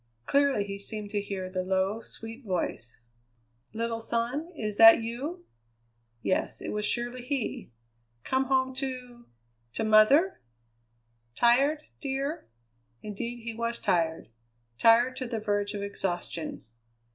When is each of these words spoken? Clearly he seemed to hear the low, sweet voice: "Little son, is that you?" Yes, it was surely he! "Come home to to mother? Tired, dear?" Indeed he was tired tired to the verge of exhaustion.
Clearly 0.25 0.63
he 0.63 0.79
seemed 0.79 1.11
to 1.11 1.21
hear 1.21 1.47
the 1.47 1.61
low, 1.61 1.99
sweet 2.01 2.43
voice: 2.43 2.99
"Little 3.71 3.99
son, 3.99 4.49
is 4.55 4.77
that 4.77 4.99
you?" 4.99 5.45
Yes, 6.23 6.59
it 6.59 6.69
was 6.69 6.85
surely 6.87 7.21
he! 7.21 7.69
"Come 8.23 8.45
home 8.45 8.73
to 8.77 9.27
to 9.73 9.83
mother? 9.83 10.41
Tired, 11.35 11.83
dear?" 11.99 12.49
Indeed 13.03 13.43
he 13.43 13.53
was 13.53 13.77
tired 13.77 14.29
tired 14.79 15.17
to 15.17 15.27
the 15.27 15.37
verge 15.39 15.75
of 15.75 15.83
exhaustion. 15.83 16.65